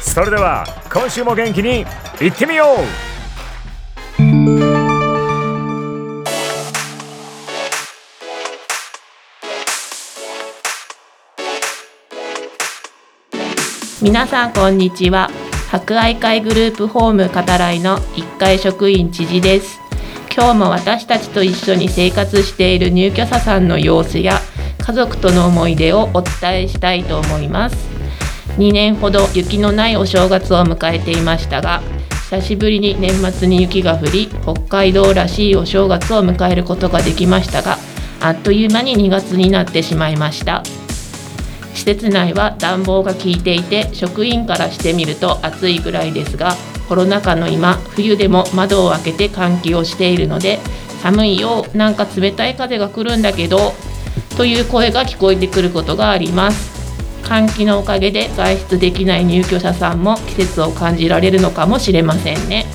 [0.00, 1.84] それでは今週も元気に
[2.20, 3.10] いってみよう。
[14.02, 15.30] 皆さんこんにちは。
[15.70, 19.78] 博愛会グループホーム語らいの1階職員知事です。
[20.34, 24.40] 今日も私たちと一緒に生活している入居者さんの様子や
[24.78, 27.89] 家族との思い出をお伝えしたいと思います。
[28.60, 31.80] 2年ほど雪のないお正月を迎えていましたが
[32.30, 37.78] 久しぶりに年末に雪が降り北海道らしいお正月を迎えることができましたが
[38.20, 40.62] あっという間に2月になってしまいました。
[41.72, 46.54] 施設内は暖房が効いていて職員からしてみると暑いぐらいですが
[46.90, 50.58] コロナ禍の今冬でも窓を開けて換気をしているので
[51.00, 53.72] 寒いよなんか冷たい風が来るんだけど
[54.36, 56.79] という声が聞こえてくることがあります。
[57.30, 62.66] 換気のおかげで外出できない入居者さんも季節を感じられるのかもしれませんね。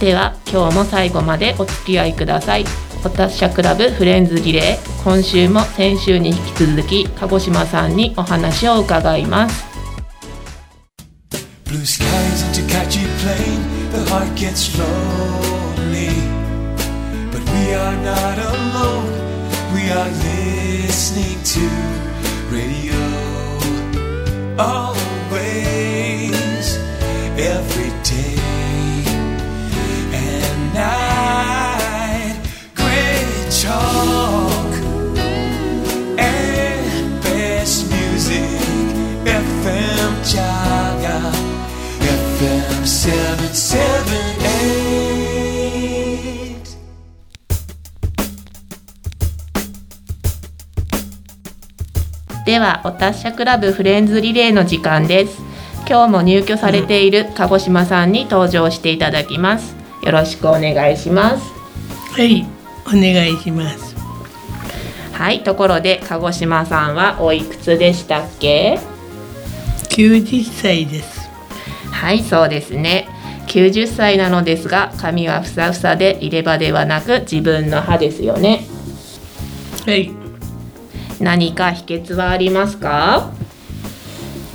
[0.00, 2.64] では今日も最後までお付き合いください。
[3.04, 9.64] お達者クラブフレンズリレー今週も先週に引き続き鹿児島さんにお話を伺います。
[11.64, 13.62] Blue skies into catchy plane,
[13.92, 16.10] the heart gets lonely.
[17.30, 19.06] But we are not alone,
[19.72, 20.10] we are
[20.88, 21.60] listening to
[22.52, 23.19] radio.
[24.58, 25.46] Always,
[27.38, 27.89] every
[52.50, 55.40] ではお達者クラブフレンズリレーの時間です。
[55.88, 59.76] 今日も入居されている鹿児島さんに登場していただきます。
[60.02, 61.44] よろしくお願いします。
[62.12, 62.44] はい、
[62.88, 63.94] お願いします。
[65.12, 68.80] はいところで鹿児島さんはおいくつでしたっけ
[69.90, 71.30] ？90歳です。
[71.92, 73.06] はいそうですね。
[73.46, 78.64] 90歳なのですが髪はふさふさで入れ歯ではなく自分の歯ですよね。
[79.86, 80.19] はい、
[81.20, 83.30] 何か秘訣はありますか？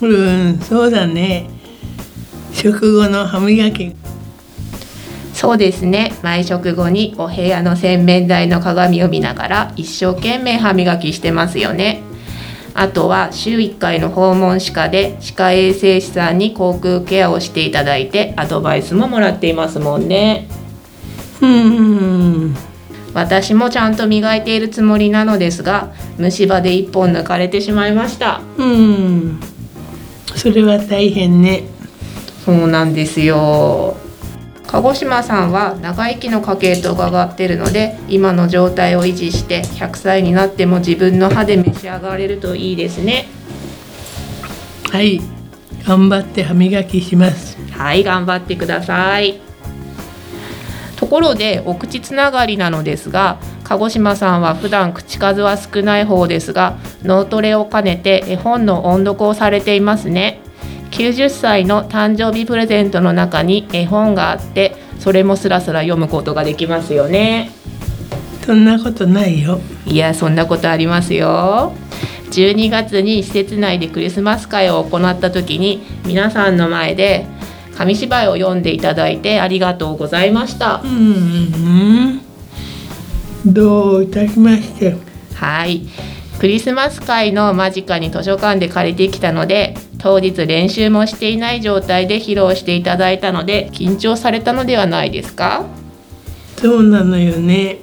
[0.00, 1.50] うん、そうだね。
[2.52, 3.96] 食後の歯磨き。
[5.32, 12.02] そうですね毎食後にお部屋の洗面台の鏡を見ながら一生懸命歯磨きしてますよね
[12.74, 20.46] あとは週1回の訪問歯科で歯科衛生士さんに口腔ケアをしていただいてアドバイスももらっていますもんね
[21.40, 22.09] うん、
[23.14, 29.40] 私もちゃんと磨いているつもりなのですが虫歯で1本抜かれてしまいましたうん。
[30.36, 31.64] それは大変ね。
[32.44, 33.96] そうなんですよ
[34.66, 43.26] 鹿児島さんは長生きの家系と伺ってるので今の状態を維持して100歳になっても自分の歯で召し上がれるといいですね
[44.90, 45.20] はい、
[45.86, 47.56] 頑張って歯磨きします。
[47.70, 49.49] はい頑張ってくださいと
[51.10, 60.40] ころでお口つながりなのですが鹿児島さんは普段口数は少ない方ですが脳トレを兼ねて絵本の音読をされていますね。
[60.92, 67.50] 90歳の誕生日プレゼントの中に絵本があってそれもスラスラ読むことができますよね。
[68.44, 69.60] そんなことないよ。
[69.86, 71.72] いやそんなことありますよ。
[72.30, 77.26] 12月に施設内でクリスマス会を行った時に皆さんの前で
[77.76, 80.80] 紙芝居を読んでいただいてありがとうございました。
[80.84, 82.20] うん、
[83.46, 84.96] どういたしまして。
[85.34, 85.82] はい。
[86.38, 95.66] クリスマス会の間近に図書館で借りてきたので当日練習もしていない状態で披露していただいたので緊張されたのではないですか？
[96.56, 97.78] そうなのよね。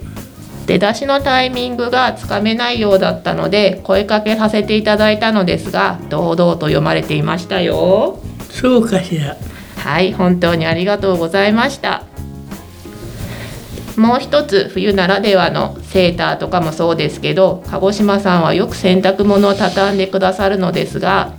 [0.66, 8.20] 出だしのタイミングがつかめないようだったので声かけさせていただいたのですが堂々と読まれていましたよ。
[8.50, 9.36] そうかしら
[9.78, 12.04] はい本当にありがとうございました。
[13.96, 21.32] もう一つ冬ならではのセーターとかもそうですけど鹿児島さんはよく洗濯物を畳んでくださるのですが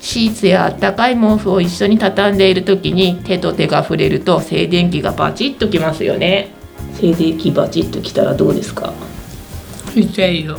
[0.00, 6.50] シーツやあったかい毛布を一緒に畳んでいる時に手と手が触れると静電気がバチッときますよね。
[7.00, 8.92] 静電気バチッときたらどうですか？
[9.96, 10.56] 痛いよ。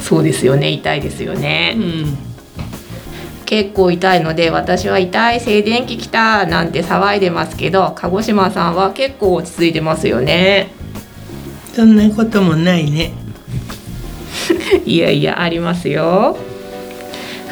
[0.00, 2.27] そうですよね痛いですよね、うん
[3.48, 10.70] 結構痛いので私は痛い静電気きたなんて騒いでますけど鹿児島さんは結構落ち着いてますよね。
[11.72, 13.12] そんなこともないね。
[14.84, 16.36] いやいやありますよ。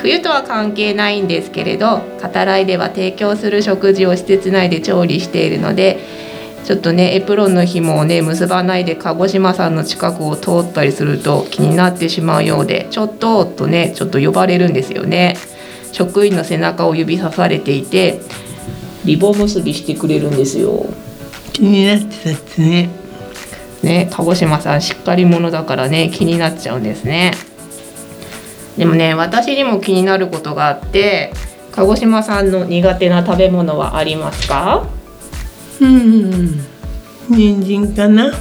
[0.03, 5.99] 冬とは関係ないんですけれど語らいでは提供する食事を施設内で調理しているので
[6.65, 15.37] ちょっとねエプロンの紐をね結ばないで鹿児島さんの近くを通ったりすると気になってしまうようでちょっととねちょっと呼ばれるんですよね
[15.97, 18.21] 職員の背中を指さされていて
[19.07, 20.85] リボン結びしてくれるんですよ。
[21.55, 22.91] 気になってたってね。
[23.83, 27.33] ね鹿児島さんしっかり者だからね気になっちゃうんですね。
[28.77, 31.33] でもね私にも気になることがあって
[31.73, 34.87] 鹿児島さんの苦手な食べ物はありますか？
[35.81, 36.61] うん。
[37.31, 38.35] 人参かな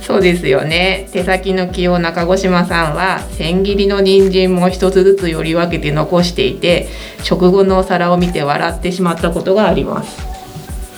[0.00, 1.08] そうですよね。
[1.12, 6.88] 手先の器用な鹿児島さんは千切りの人参も一つずつより分けて残していて
[7.22, 10.22] 食後のお皿を見て笑ってしまったことがあります。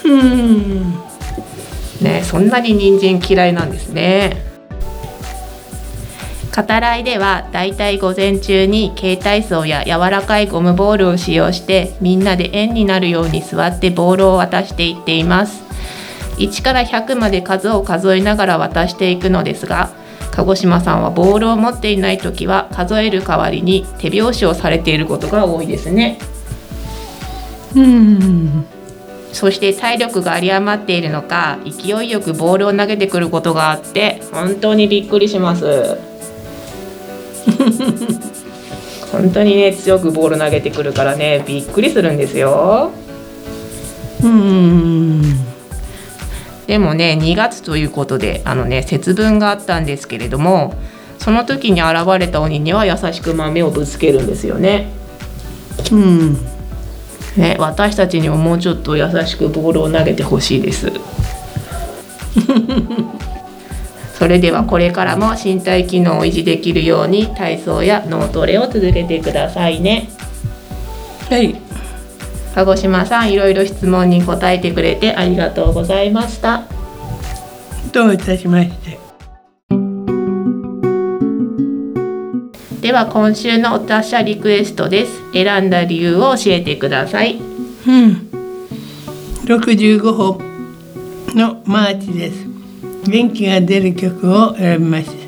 [0.05, 0.93] うん。
[2.01, 4.55] ねそんなに人参嫌いなんですね。
[6.55, 15.64] 語らいではだいたい午前中に携帯層や柔らかいゴムボールを使用してみんなで円になるように座ってボールを渡していっています
[16.39, 19.91] 1から100まで数を数えながら渡していくのですが
[20.31, 26.19] 鹿児島さんはボールを持っていない時は数える代わりに手拍子をされていることが多いですね。
[27.77, 28.67] うん。
[29.33, 35.99] そして体力が有り余っているのか勢いよくボールを投げてくることがあって本当にびっくりします。
[39.13, 42.91] 本当にね強くボール投げてくるからねびっくりするんですよ。
[44.23, 45.14] うん
[46.67, 50.75] でもね2月ということであのね節分があったんですけれども
[51.19, 54.93] その時に現れた鬼には優しく豆をぶつけるんですよね。
[55.91, 56.35] うん。
[57.37, 60.93] ね私たちにももうちょっと優しくボールを投げてほしいです。
[64.19, 70.09] それではこれからも身体機能を維持できるように体操や脳トレを続けてくださいね。
[71.31, 71.64] はい
[72.55, 76.65] 鹿児島さんいろいろ質問に答えてくれてありがとうございました。
[77.93, 78.99] どういたしまして。
[82.81, 85.33] では今週のお達者リクエストです。
[85.33, 87.37] 選んだ理由を教えてください。
[87.37, 88.29] うん。
[89.45, 90.41] 365歩
[91.35, 92.55] のマーチです。
[93.11, 95.24] 元気が出る曲を選びました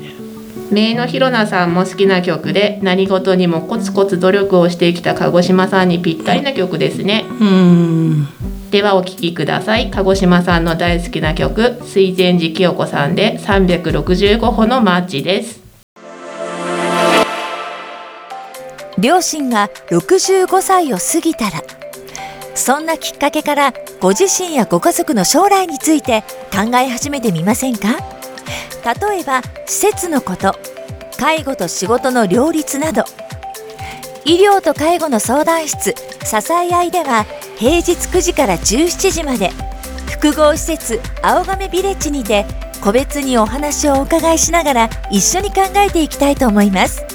[0.71, 7.25] 名のひろなさんも好きな曲で何事にもコツコツ努力をしてきた鹿児島さんにぴったりな曲ですね。
[7.39, 8.27] うん。
[8.69, 9.89] ではお聴きください。
[9.89, 15.61] 鹿児島さんの大好きな曲水前寺清子さんで365歩のマーチです。
[18.99, 21.61] 両親が65歳を過ぎたら
[22.55, 28.16] そんなきっかけからご自身やご家族の将来について考え始めてみませんか？
[28.87, 30.55] 例えば施設のこと
[31.19, 33.03] 介護と仕事の両立など。
[34.23, 37.25] 医療と介護の相談室支え合いでは
[37.57, 39.51] 平日9時から17時まで。
[40.09, 42.45] 複合施設青亀ビレッジにて
[42.81, 47.05] 個別にお話をお伺いしながら一緒に考えていきたいと思います。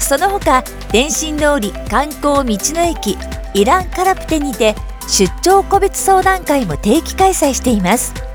[0.00, 3.16] その他電信通り観光道の駅
[3.54, 4.74] イランカラプテにて
[5.08, 8.29] 出張個別相談会も定期開催しています。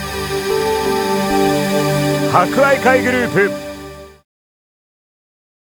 [2.32, 3.65] 博愛会グループ